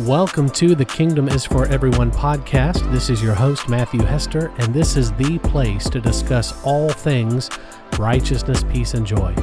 [0.00, 2.92] Welcome to the Kingdom is for Everyone podcast.
[2.92, 7.48] This is your host, Matthew Hester, and this is the place to discuss all things
[7.98, 9.34] righteousness, peace, and joy.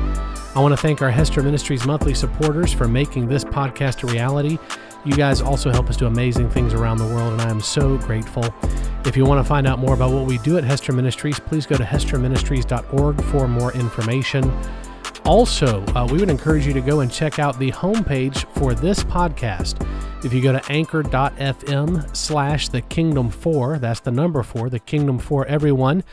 [0.55, 4.59] I want to thank our Hester Ministries monthly supporters for making this podcast a reality.
[5.04, 7.97] You guys also help us do amazing things around the world, and I am so
[7.97, 8.45] grateful.
[9.05, 11.65] If you want to find out more about what we do at Hester Ministries, please
[11.65, 14.51] go to hesterministries.org for more information.
[15.25, 19.04] Also, uh, we would encourage you to go and check out the homepage for this
[19.05, 19.81] podcast.
[20.25, 25.19] If you go to anchor.fm slash the kingdom four, that's the number four, the kingdom
[25.19, 26.04] for everyone.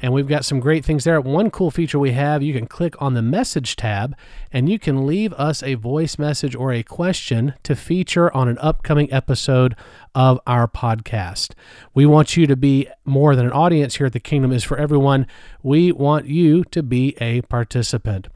[0.00, 1.20] And we've got some great things there.
[1.20, 4.16] One cool feature we have, you can click on the message tab
[4.52, 8.58] and you can leave us a voice message or a question to feature on an
[8.58, 9.76] upcoming episode
[10.14, 11.52] of our podcast.
[11.94, 14.78] We want you to be more than an audience here at the Kingdom is for
[14.78, 15.26] Everyone.
[15.62, 18.28] We want you to be a participant.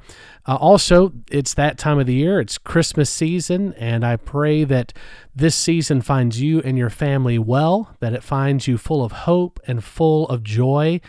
[0.46, 4.93] Uh, also, it's that time of the year, it's Christmas season, and I pray that
[5.34, 9.59] this season finds you and your family well, that it finds you full of hope
[9.66, 11.01] and full of joy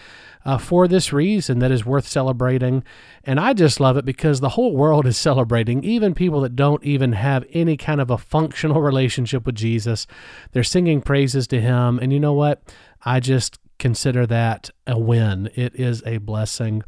[0.44, 2.84] uh, for this reason that is worth celebrating.
[3.24, 6.84] And I just love it because the whole world is celebrating, even people that don't
[6.84, 10.08] even have any kind of a functional relationship with Jesus.
[10.52, 12.00] They're singing praises to Him.
[12.00, 12.64] And you know what?
[13.06, 15.50] I just consider that a win.
[15.56, 16.84] It is a blessing.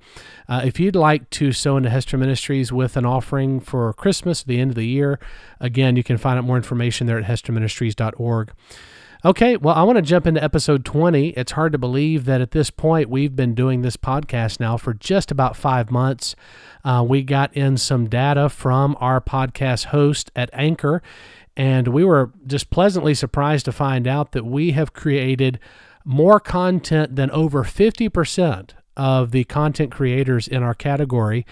[0.48, 4.60] Uh, if you'd like to sow into Hester Ministries with an offering for Christmas, the
[4.60, 5.20] end of the year,
[5.60, 8.52] again, you can find out more information there at hesterministries.org.
[9.26, 11.32] Okay, well, I want to jump into episode 20.
[11.32, 14.94] It's hard to believe that at this point we've been doing this podcast now for
[14.94, 16.38] just about five months.
[16.86, 21.02] Uh, we got in some data from our podcast host at Anchor,
[21.58, 25.60] and we were just pleasantly surprised to find out that we have created
[26.10, 31.46] more content than over 50% of the content creators in our category.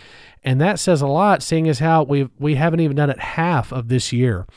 [0.44, 3.72] And that says a lot, seeing as how we we haven't even done it half
[3.72, 4.48] of this year.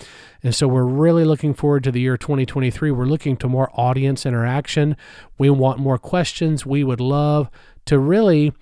[0.42, 2.90] And so we're really looking forward to the year 2023.
[2.90, 4.96] We're looking to more audience interaction.
[5.36, 6.64] We want more questions.
[6.64, 7.50] We would love
[7.84, 8.54] to really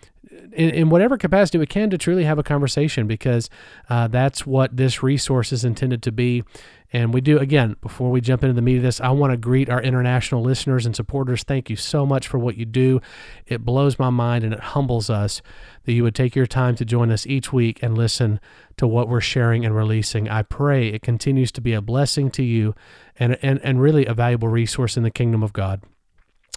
[0.53, 3.49] in, in, whatever capacity we can to truly have a conversation because
[3.89, 6.45] uh, that's what this resource is intended to be.
[6.93, 9.37] And we do, again, before we jump into the meat of this, I want to
[9.37, 11.43] greet our international listeners and supporters.
[11.43, 13.01] Thank you so much for what you do.
[13.47, 15.43] It blows my mind and it humbles us
[15.85, 18.41] that you would take your time to join us each week and listen
[18.79, 20.29] to what we're sharing and releasing.
[20.29, 22.75] I pray it continues to be a blessing to you
[23.19, 25.83] and, and, and really a valuable resource in the kingdom of God.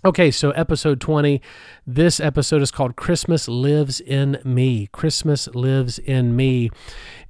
[0.03, 1.43] Okay, so episode 20.
[1.85, 4.87] This episode is called Christmas Lives in Me.
[4.87, 6.71] Christmas Lives in Me.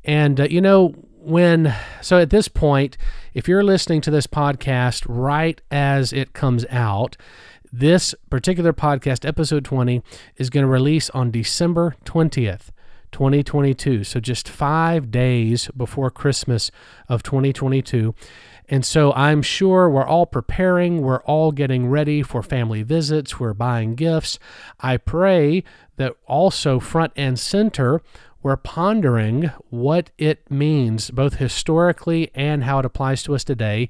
[0.05, 2.97] And, uh, you know, when, so at this point,
[3.33, 7.17] if you're listening to this podcast right as it comes out,
[7.73, 10.01] this particular podcast, episode 20,
[10.37, 12.69] is going to release on December 20th.
[13.11, 14.05] 2022.
[14.05, 16.71] So just five days before Christmas
[17.09, 18.15] of 2022.
[18.69, 23.53] And so I'm sure we're all preparing, we're all getting ready for family visits, we're
[23.53, 24.39] buying gifts.
[24.79, 25.63] I pray
[25.97, 28.01] that also front and center,
[28.43, 33.87] we're pondering what it means, both historically and how it applies to us today,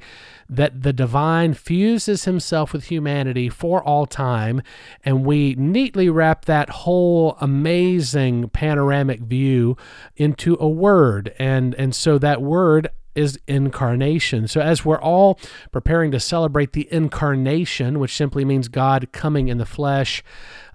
[0.50, 4.62] that the divine fuses himself with humanity for all time,
[5.06, 9.78] and we neatly wrap that whole amazing panoramic view
[10.18, 11.34] into a word.
[11.40, 14.48] And, and so that word is incarnation.
[14.48, 15.40] So, as we're all
[15.72, 20.24] preparing to celebrate the incarnation, which simply means God coming in the flesh,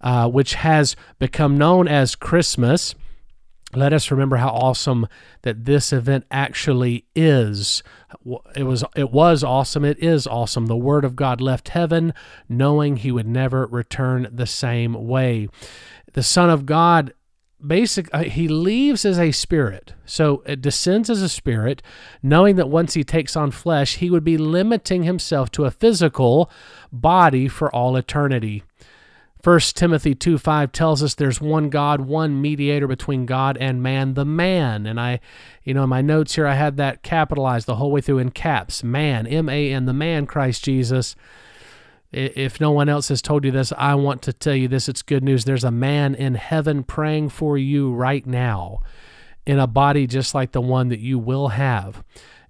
[0.01, 2.95] uh, which has become known as Christmas,
[3.75, 5.07] let us remember how awesome
[5.43, 7.83] that this event actually is.
[8.55, 9.85] It was it was awesome.
[9.85, 10.67] It is awesome.
[10.67, 12.15] The word of God left heaven
[12.49, 15.49] knowing he would never return the same way.
[16.13, 17.13] The son of God
[17.65, 21.83] basic uh, he leaves as a spirit so it descends as a spirit
[22.23, 26.51] knowing that once he takes on flesh he would be limiting himself to a physical
[26.93, 28.63] body for all eternity
[29.47, 34.15] First Timothy 2 5 tells us there's one God, one mediator between God and man,
[34.15, 34.87] the man.
[34.87, 35.21] And I,
[35.63, 38.33] you know, in my notes here, I had that capitalized the whole way through in
[38.33, 41.15] caps man, M A N, the man, Christ Jesus.
[42.17, 44.89] If no one else has told you this, I want to tell you this.
[44.89, 45.45] It's good news.
[45.45, 48.81] There's a man in heaven praying for you right now
[49.47, 52.03] in a body just like the one that you will have.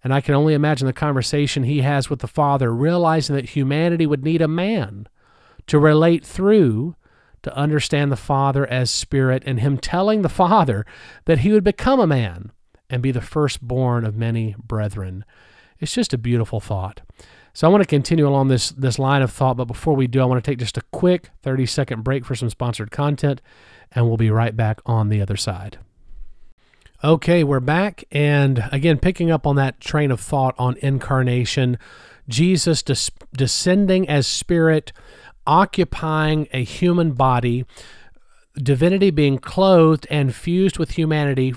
[0.04, 4.06] And I can only imagine the conversation he has with the Father, realizing that humanity
[4.06, 5.08] would need a man
[5.66, 6.94] to relate through
[7.42, 10.86] to understand the Father as Spirit and him telling the Father
[11.24, 12.52] that he would become a man
[12.88, 15.24] and be the firstborn of many brethren.
[15.80, 17.00] It's just a beautiful thought.
[17.56, 20.20] So I want to continue along this this line of thought, but before we do,
[20.20, 23.40] I want to take just a quick 30 second break for some sponsored content,
[23.90, 25.78] and we'll be right back on the other side.
[27.02, 28.04] Okay, we're back.
[28.12, 31.78] And again, picking up on that train of thought on incarnation,
[32.28, 34.92] Jesus des- descending as spirit,
[35.46, 37.64] occupying a human body,
[38.52, 41.54] divinity being clothed and fused with humanity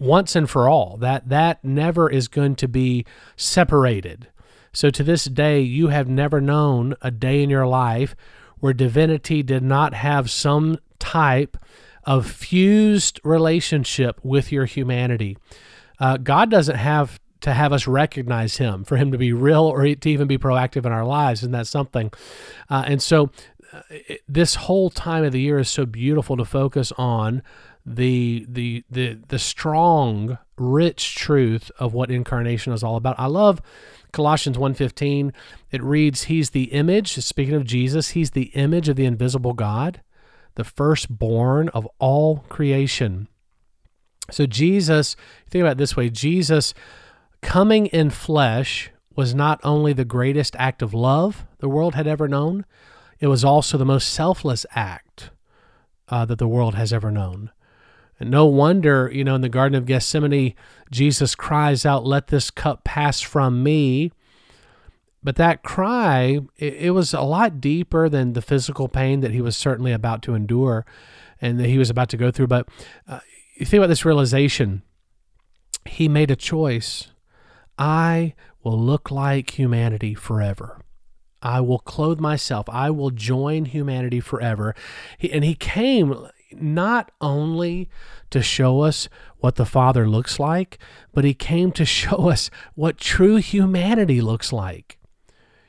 [0.00, 0.96] once and for all.
[0.96, 3.06] That that never is going to be
[3.36, 4.26] separated.
[4.76, 8.14] So to this day, you have never known a day in your life
[8.58, 11.56] where divinity did not have some type
[12.04, 15.38] of fused relationship with your humanity.
[15.98, 19.94] Uh, God doesn't have to have us recognize Him for Him to be real or
[19.94, 21.40] to even be proactive in our lives.
[21.40, 22.12] Isn't that something?
[22.68, 23.30] Uh, and so,
[23.72, 23.80] uh,
[24.28, 27.42] this whole time of the year is so beautiful to focus on
[27.86, 33.18] the the the the strong, rich truth of what incarnation is all about.
[33.18, 33.62] I love
[34.12, 35.32] Colossians 1:15.
[35.70, 40.00] It reads, "He's the image." Speaking of Jesus, He's the image of the invisible God
[40.56, 43.28] the firstborn of all creation.
[44.30, 45.14] So, Jesus,
[45.48, 46.74] think about it this way Jesus
[47.40, 52.26] coming in flesh was not only the greatest act of love the world had ever
[52.26, 52.66] known,
[53.20, 55.30] it was also the most selfless act
[56.08, 57.50] uh, that the world has ever known.
[58.18, 60.54] And no wonder, you know, in the Garden of Gethsemane,
[60.90, 64.12] Jesus cries out, Let this cup pass from me.
[65.22, 69.40] But that cry, it, it, was a lot deeper than the physical pain that he
[69.40, 70.86] was certainly about to endure
[71.40, 72.46] and that he was about to go through.
[72.46, 72.68] But
[73.08, 73.18] uh,
[73.56, 74.82] you think about this realization
[75.84, 77.08] he made a choice.
[77.78, 80.80] I will look like humanity forever.
[81.42, 82.68] I will clothe myself.
[82.68, 84.74] I will join humanity forever.
[85.18, 87.88] He, and he came not only
[88.30, 89.08] to show us
[89.38, 90.78] what the Father looks like,
[91.12, 94.98] but he came to show us what true humanity looks like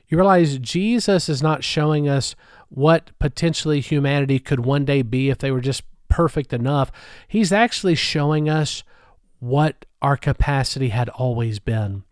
[0.07, 2.35] you realize Jesus is not showing us
[2.69, 6.91] what potentially humanity could one day be if they were just perfect enough.
[7.27, 8.83] He's actually showing us
[9.39, 12.03] what our capacity had always been.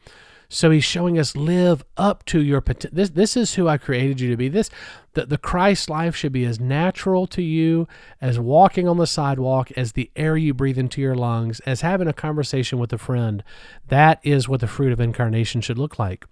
[0.50, 2.96] So he's showing us live up to your potential.
[2.96, 4.50] This this is who I created you to be.
[4.50, 4.70] This
[5.14, 7.88] the, the Christ life should be as natural to you
[8.22, 12.08] as walking on the sidewalk, as the air you breathe into your lungs, as having
[12.08, 13.44] a conversation with a friend.
[13.88, 16.26] That is what the fruit of incarnation should look like.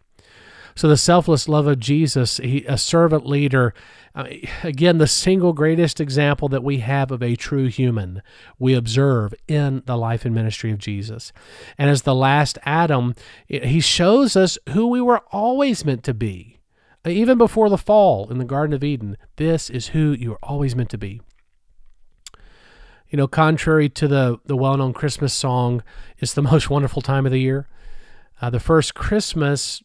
[0.76, 3.74] So the selfless love of Jesus, he, a servant leader,
[4.16, 4.26] uh,
[4.64, 8.22] again, the single greatest example that we have of a true human,
[8.60, 11.32] we observe in the life and ministry of Jesus.
[11.78, 13.14] And as the last Adam,
[13.48, 16.60] he shows us who we were always meant to be.
[17.06, 20.76] Even before the fall in the Garden of Eden, this is who you are always
[20.76, 21.22] meant to be.
[23.10, 25.84] You know, contrary to the, the well known Christmas song,
[26.18, 27.68] it's the most wonderful time of the year.
[28.42, 29.84] Uh, the first Christmas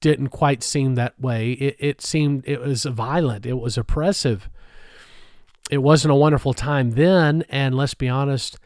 [0.00, 1.52] didn't quite seem that way.
[1.52, 4.48] It, it seemed it was violent, it was oppressive.
[5.70, 8.58] It wasn't a wonderful time then, and let's be honest,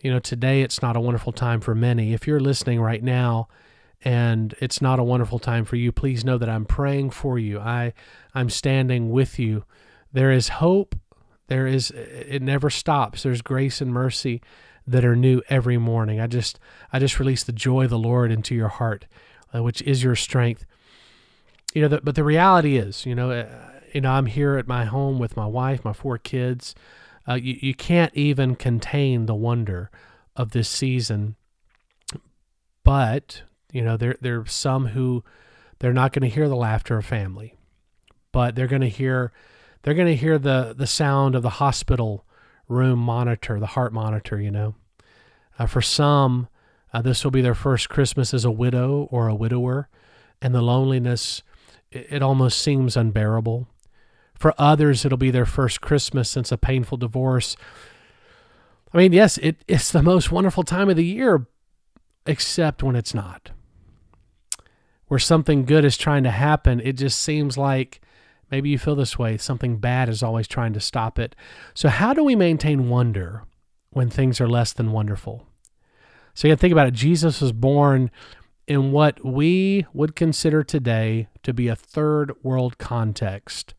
[0.00, 2.12] you know, today it's not a wonderful time for many.
[2.12, 3.48] If you're listening right now
[4.02, 7.58] and it's not a wonderful time for you, please know that I'm praying for you.
[7.60, 7.92] I
[8.34, 9.64] I'm standing with you.
[10.12, 10.96] There is hope.
[11.48, 13.22] There is it never stops.
[13.22, 14.40] There's grace and mercy
[14.86, 16.20] that are new every morning.
[16.20, 16.58] I just
[16.92, 19.06] I just release the joy of the Lord into your heart,
[19.54, 20.64] uh, which is your strength
[21.74, 23.46] you know, the, but the reality is, you know, uh,
[23.92, 26.74] you know, I'm here at my home with my wife, my four kids.
[27.28, 29.90] Uh, you, you can't even contain the wonder
[30.36, 31.36] of this season.
[32.82, 35.22] But you know, there there are some who
[35.78, 37.54] they're not going to hear the laughter of family,
[38.32, 39.32] but they're going to hear
[39.82, 42.24] they're going to hear the the sound of the hospital
[42.68, 44.40] room monitor, the heart monitor.
[44.40, 44.74] You know,
[45.58, 46.48] uh, for some,
[46.92, 49.88] uh, this will be their first Christmas as a widow or a widower,
[50.40, 51.42] and the loneliness
[51.92, 53.68] it almost seems unbearable.
[54.34, 57.56] For others, it'll be their first Christmas since a painful divorce.
[58.92, 61.46] I mean, yes, it, it's the most wonderful time of the year,
[62.26, 63.50] except when it's not.
[65.06, 68.00] Where something good is trying to happen, it just seems like
[68.50, 69.36] maybe you feel this way.
[69.36, 71.36] Something bad is always trying to stop it.
[71.74, 73.42] So, how do we maintain wonder
[73.90, 75.46] when things are less than wonderful?
[76.34, 76.94] So, you got to think about it.
[76.94, 78.10] Jesus was born
[78.70, 83.74] in what we would consider today to be a third world context.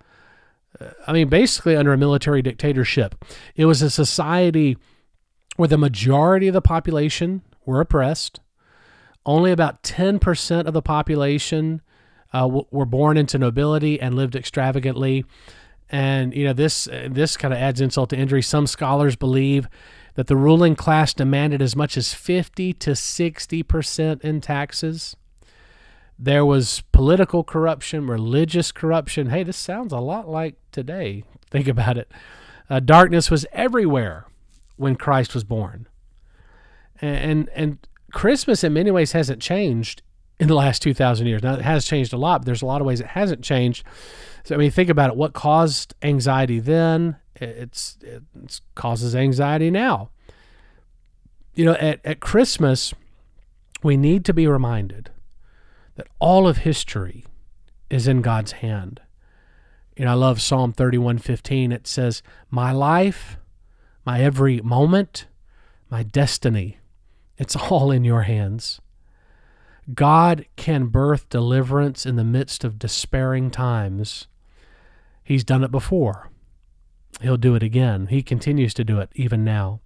[0.82, 3.16] Uh, I mean, basically, under a military dictatorship,
[3.56, 4.76] it was a society
[5.56, 8.42] where the majority of the population were oppressed.
[9.26, 11.82] Only about 10% of the population
[12.34, 15.24] uh, w- were born into nobility and lived extravagantly.
[15.90, 18.42] And you know this this kind of adds insult to injury.
[18.42, 19.70] Some scholars believe
[20.16, 25.16] that the ruling class demanded as much as 50 to 60% in taxes.
[26.20, 29.30] There was political corruption, religious corruption.
[29.30, 31.24] Hey, this sounds a lot like today.
[31.50, 32.12] Think about it.
[32.70, 34.26] Uh, darkness was everywhere
[34.78, 35.88] when Christ was born.
[37.02, 37.80] And and
[38.12, 40.04] Christmas in many ways hasn't changed
[40.40, 41.42] in the last 2000 years.
[41.44, 43.84] Now it has changed a lot, but there's a lot of ways it hasn't changed.
[44.44, 47.18] So I mean think about it what caused anxiety then?
[47.42, 48.24] It's it
[48.76, 50.10] causes anxiety now.
[51.54, 52.94] You know, at at Christmas
[53.84, 55.10] we need to be reminded
[55.96, 57.26] that all of history
[57.90, 59.02] is in God's hand.
[59.98, 61.72] You know, I love Psalm 31:15.
[61.72, 63.38] It says, "My life,
[64.06, 65.28] my every moment,
[65.90, 66.78] my destiny,
[67.38, 68.80] it's all in your hands."
[69.94, 74.28] God can birth deliverance in the midst of despairing times.
[75.24, 76.31] He's done it before.
[77.20, 78.08] He'll do it again.
[78.08, 79.80] He continues to do it even now.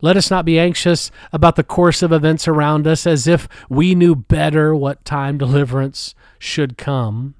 [0.00, 3.94] Let us not be anxious about the course of events around us as if we
[3.94, 7.34] knew better what time deliverance should come.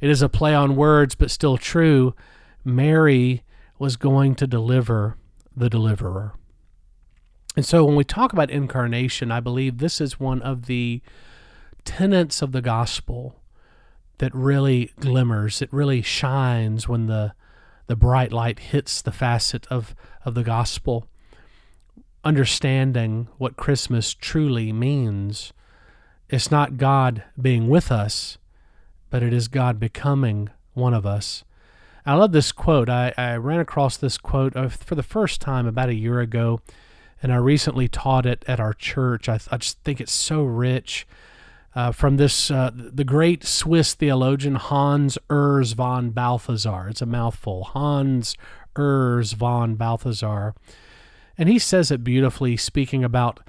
[0.00, 2.14] It is a play on words, but still true.
[2.64, 3.42] Mary
[3.78, 5.16] was going to deliver
[5.56, 6.34] the deliverer.
[7.56, 11.02] And so when we talk about incarnation, I believe this is one of the
[11.84, 13.36] tenets of the gospel
[14.18, 17.34] that really glimmers, it really shines when the
[17.86, 21.06] the bright light hits the facet of, of the gospel
[22.24, 25.52] understanding what Christmas truly means.
[26.28, 28.38] It's not God being with us,
[29.10, 31.44] but it is God becoming one of us.
[32.06, 32.88] I love this quote.
[32.88, 36.60] I, I ran across this quote uh, for the first time about a year ago,
[37.22, 39.28] and I recently taught it at our church.
[39.28, 41.06] I, I just think it's so rich.
[41.74, 46.88] Uh, from this, uh, the great Swiss theologian Hans Urs von Balthasar.
[46.88, 47.64] It's a mouthful.
[47.64, 48.36] Hans
[48.76, 50.54] Urs von Balthasar.
[51.38, 53.40] And he says it beautifully, speaking about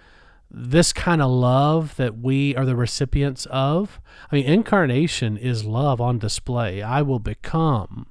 [0.49, 3.99] this kind of love that we are the recipients of.
[4.31, 6.81] I mean, incarnation is love on display.
[6.81, 8.07] I will become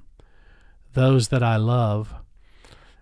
[0.93, 2.13] those that I love.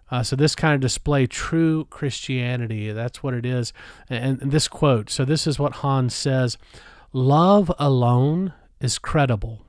[0.10, 2.92] Uh, so this kind of display true Christianity.
[2.92, 3.74] That's what it is.
[4.10, 5.10] And, and this quote.
[5.10, 6.58] So this is what Hans says:
[7.14, 9.66] "Love alone is credible.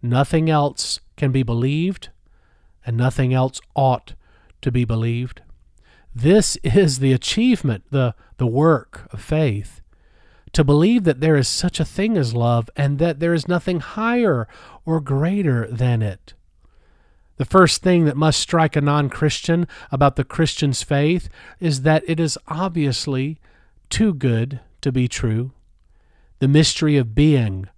[0.00, 2.10] Nothing else can be believed,
[2.84, 4.14] and nothing else ought
[4.62, 5.42] to be believed.
[6.14, 9.82] This is the achievement, the, the work of faith.
[10.52, 13.80] To believe that there is such a thing as love and that there is nothing
[13.80, 14.48] higher
[14.86, 16.32] or greater than it.
[17.36, 21.28] The first thing that must strike a non Christian about the Christian's faith
[21.60, 23.38] is that it is obviously
[23.90, 25.52] too good to be true.
[26.38, 27.68] The mystery of being,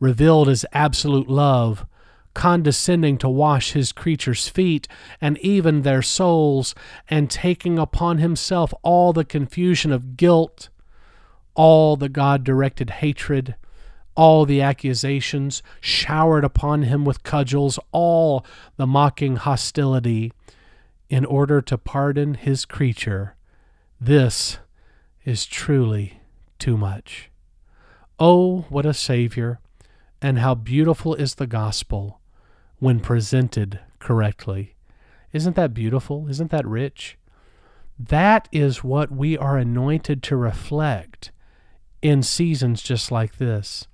[0.00, 1.86] revealed as absolute love,
[2.34, 4.86] condescending to wash his creatures' feet
[5.20, 6.74] and even their souls,
[7.08, 10.68] and taking upon himself all the confusion of guilt,
[11.54, 13.56] all the God directed hatred,
[14.14, 18.44] all the accusations showered upon him with cudgels, all
[18.76, 20.32] the mocking hostility,
[21.08, 23.34] in order to pardon his creature.
[24.00, 24.58] This
[25.24, 26.20] is truly
[26.58, 27.27] too much.
[28.18, 29.60] Oh, what a Savior!
[30.20, 32.20] and how beautiful is the gospel
[32.78, 34.74] when presented correctly.
[35.32, 36.28] Isn't that beautiful?
[36.28, 37.16] Isn't that rich?
[37.98, 41.30] That is what we are anointed to reflect
[42.00, 43.86] in seasons just like this,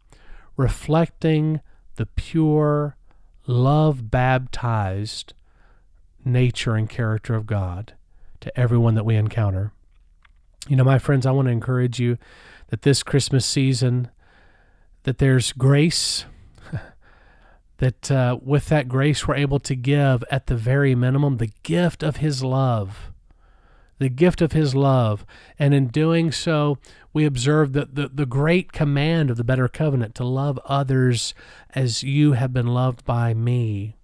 [0.57, 1.61] reflecting
[1.97, 2.97] the pure,
[3.47, 5.33] love baptized
[6.25, 7.95] nature and character of God
[8.41, 9.73] to everyone that we encounter.
[10.69, 12.19] You know, my friends, I want to encourage you
[12.69, 14.11] that this Christmas season
[15.03, 16.25] that there's grace
[17.79, 22.03] that uh, with that grace we're able to give at the very minimum the gift
[22.03, 23.13] of his love
[23.99, 25.25] the gift of his love.
[25.59, 26.79] And in doing so
[27.13, 31.35] we observe the, the, the great command of the better covenant to love others
[31.75, 33.97] as you have been loved by me.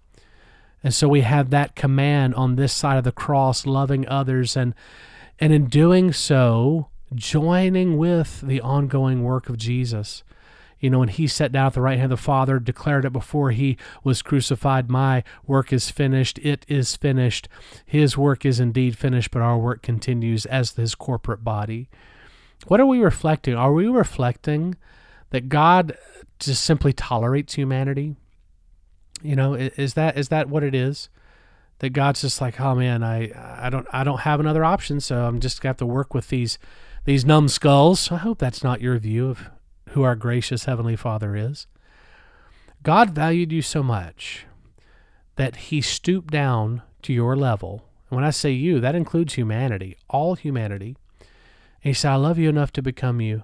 [0.83, 4.55] And so we have that command on this side of the cross loving others.
[4.55, 4.73] And
[5.41, 10.23] and in doing so joining with the ongoing work of jesus
[10.81, 13.13] you know, when he sat down at the right hand of the Father, declared it
[13.13, 16.39] before he was crucified My work is finished.
[16.39, 17.47] It is finished.
[17.85, 21.87] His work is indeed finished, but our work continues as his corporate body.
[22.67, 23.53] What are we reflecting?
[23.53, 24.75] Are we reflecting
[25.29, 25.95] that God
[26.39, 28.15] just simply tolerates humanity?
[29.21, 31.09] You know, is that is that what it is?
[31.81, 35.25] That God's just like, oh man, I I don't I don't have another option, so
[35.25, 36.59] I'm just gonna have to work with these
[37.05, 38.11] these numbskulls.
[38.11, 39.49] I hope that's not your view of
[39.89, 41.65] who our gracious Heavenly Father is.
[42.83, 44.45] God valued you so much
[45.37, 47.83] that He stooped down to your level.
[48.09, 50.95] And when I say you, that includes humanity, all humanity.
[51.19, 51.27] And
[51.89, 53.41] He said, I love you enough to become you,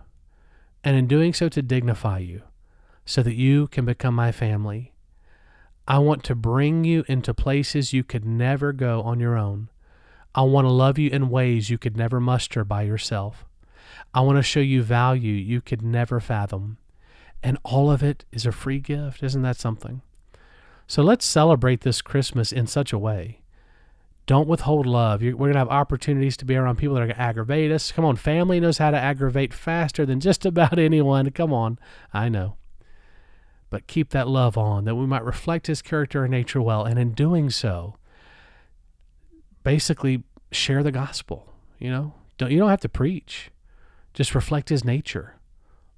[0.83, 2.43] and in doing so, to dignify you,
[3.03, 4.93] so that you can become my family.
[5.87, 9.69] I want to bring you into places you could never go on your own.
[10.35, 13.45] I want to love you in ways you could never muster by yourself.
[14.13, 16.77] I want to show you value you could never fathom.
[17.41, 19.23] And all of it is a free gift.
[19.23, 20.01] Isn't that something?
[20.87, 23.41] So let's celebrate this Christmas in such a way.
[24.25, 25.21] Don't withhold love.
[25.21, 27.71] You're, we're going to have opportunities to be around people that are going to aggravate
[27.71, 27.93] us.
[27.93, 31.29] Come on, family knows how to aggravate faster than just about anyone.
[31.31, 31.79] Come on,
[32.13, 32.57] I know.
[33.69, 36.85] But keep that love on that we might reflect his character and nature well.
[36.85, 37.95] And in doing so,
[39.63, 41.53] basically share the gospel.
[41.79, 43.51] You know, don't, you don't have to preach,
[44.13, 45.35] just reflect his nature.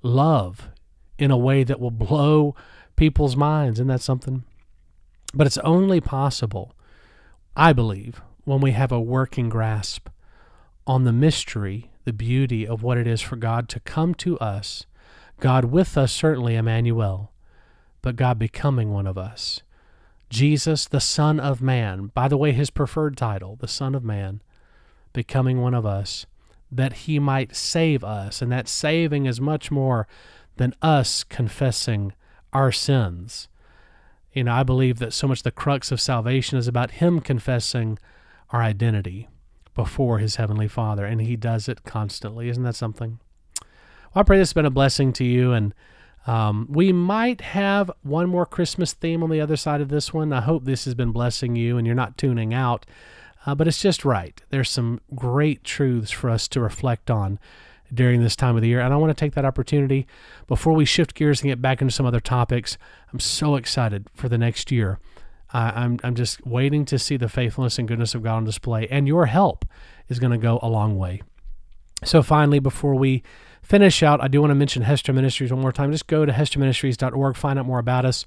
[0.01, 0.69] Love
[1.17, 2.55] in a way that will blow
[2.95, 3.77] people's minds.
[3.77, 4.43] Isn't that something?
[5.33, 6.73] But it's only possible,
[7.55, 10.09] I believe, when we have a working grasp
[10.87, 14.87] on the mystery, the beauty of what it is for God to come to us,
[15.39, 17.31] God with us, certainly Emmanuel,
[18.01, 19.61] but God becoming one of us.
[20.29, 24.41] Jesus, the Son of Man, by the way, his preferred title, the Son of Man,
[25.11, 26.25] becoming one of us,
[26.71, 28.41] that he might save us.
[28.41, 30.07] And that saving is much more
[30.57, 32.13] than us confessing
[32.53, 33.47] our sins.
[34.33, 37.97] You know, I believe that so much the crux of salvation is about Him confessing
[38.51, 39.27] our identity
[39.73, 42.49] before His Heavenly Father, and He does it constantly.
[42.49, 43.19] Isn't that something?
[44.13, 45.73] Well, I pray this has been a blessing to you, and
[46.29, 50.31] um, we might have one more Christmas theme on the other side of this one.
[50.31, 52.85] I hope this has been blessing you and you're not tuning out,
[53.47, 54.39] uh, but it's just right.
[54.51, 57.39] There's some great truths for us to reflect on
[57.91, 58.79] during this time of the year.
[58.79, 60.05] And I want to take that opportunity
[60.45, 62.77] before we shift gears and get back into some other topics.
[63.11, 64.99] I'm so excited for the next year.
[65.51, 68.87] Uh, I'm, I'm just waiting to see the faithfulness and goodness of God on display,
[68.91, 69.65] and your help
[70.09, 71.23] is going to go a long way.
[72.03, 73.23] So, finally, before we
[73.69, 75.91] finish out, I do want to mention Hester Ministries one more time.
[75.91, 78.25] Just go to hesterministries.org, find out more about us.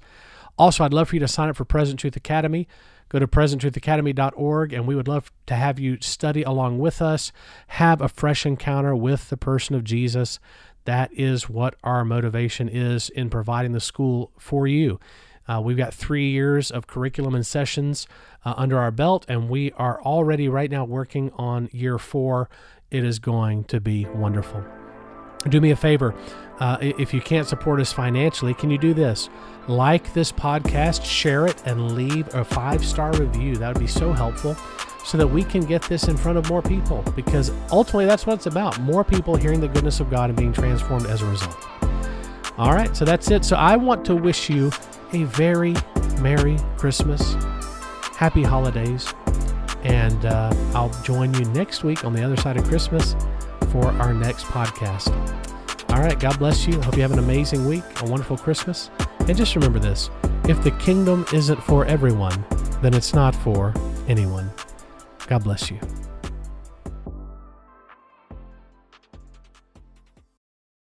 [0.57, 2.67] Also, I'd love for you to sign up for Present Truth Academy.
[3.09, 7.31] Go to presenttruthacademy.org, and we would love to have you study along with us,
[7.67, 10.39] have a fresh encounter with the person of Jesus.
[10.85, 14.99] That is what our motivation is in providing the school for you.
[15.47, 18.07] Uh, we've got three years of curriculum and sessions
[18.45, 22.49] uh, under our belt, and we are already right now working on year four.
[22.89, 24.63] It is going to be wonderful.
[25.49, 26.15] Do me a favor.
[26.59, 29.29] Uh, if you can't support us financially, can you do this?
[29.67, 33.55] Like this podcast, share it, and leave a five star review.
[33.55, 34.55] That would be so helpful
[35.03, 38.35] so that we can get this in front of more people because ultimately that's what
[38.35, 41.57] it's about more people hearing the goodness of God and being transformed as a result.
[42.57, 43.43] All right, so that's it.
[43.43, 44.71] So I want to wish you
[45.11, 45.73] a very
[46.19, 47.33] Merry Christmas,
[48.15, 49.13] Happy Holidays,
[49.83, 53.15] and uh, I'll join you next week on the other side of Christmas
[53.73, 55.11] for our next podcast.
[55.89, 56.79] All right, God bless you.
[56.79, 58.89] I Hope you have an amazing week, a wonderful Christmas.
[59.27, 60.09] And just remember this
[60.47, 62.45] if the kingdom isn't for everyone,
[62.81, 63.73] then it's not for
[64.07, 64.51] anyone.
[65.27, 65.79] God bless you.